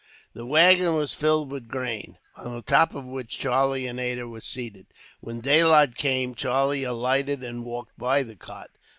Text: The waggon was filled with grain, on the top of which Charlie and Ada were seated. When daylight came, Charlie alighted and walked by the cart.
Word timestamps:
The 0.33 0.47
waggon 0.47 0.95
was 0.95 1.13
filled 1.13 1.51
with 1.51 1.67
grain, 1.67 2.17
on 2.35 2.55
the 2.55 2.63
top 2.63 2.95
of 2.95 3.05
which 3.05 3.37
Charlie 3.37 3.85
and 3.85 3.99
Ada 3.99 4.27
were 4.27 4.41
seated. 4.41 4.87
When 5.19 5.41
daylight 5.41 5.93
came, 5.93 6.33
Charlie 6.33 6.83
alighted 6.83 7.43
and 7.43 7.63
walked 7.63 7.99
by 7.99 8.23
the 8.23 8.35
cart. 8.35 8.71